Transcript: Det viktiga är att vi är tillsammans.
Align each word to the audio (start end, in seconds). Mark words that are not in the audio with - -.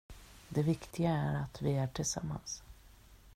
Det 0.49 0.63
viktiga 0.63 1.09
är 1.11 1.35
att 1.35 1.61
vi 1.61 1.73
är 1.77 1.87
tillsammans. 1.87 2.63